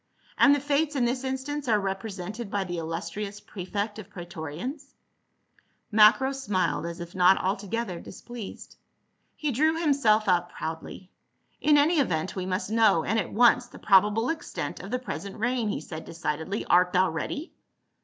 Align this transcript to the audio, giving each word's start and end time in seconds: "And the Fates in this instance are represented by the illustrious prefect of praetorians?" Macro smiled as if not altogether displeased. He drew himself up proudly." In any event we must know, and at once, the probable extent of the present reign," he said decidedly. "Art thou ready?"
"And 0.35 0.55
the 0.55 0.59
Fates 0.59 0.95
in 0.95 1.05
this 1.05 1.23
instance 1.23 1.67
are 1.67 1.79
represented 1.79 2.49
by 2.49 2.63
the 2.63 2.79
illustrious 2.79 3.39
prefect 3.39 3.99
of 3.99 4.09
praetorians?" 4.09 4.95
Macro 5.91 6.31
smiled 6.31 6.87
as 6.87 6.99
if 6.99 7.13
not 7.13 7.37
altogether 7.37 7.99
displeased. 7.99 8.77
He 9.35 9.51
drew 9.51 9.79
himself 9.79 10.27
up 10.27 10.53
proudly." 10.53 11.11
In 11.61 11.77
any 11.77 11.99
event 11.99 12.35
we 12.35 12.47
must 12.47 12.71
know, 12.71 13.03
and 13.03 13.19
at 13.19 13.31
once, 13.31 13.67
the 13.67 13.77
probable 13.77 14.29
extent 14.29 14.79
of 14.79 14.89
the 14.89 14.97
present 14.97 15.37
reign," 15.37 15.69
he 15.69 15.81
said 15.81 16.05
decidedly. 16.05 16.65
"Art 16.65 16.93
thou 16.93 17.11
ready?" 17.11 17.53